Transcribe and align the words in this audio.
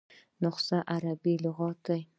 نسخه 0.43 0.77
عربي 0.93 1.35
لغت 1.43 1.79
دﺉ. 1.87 1.99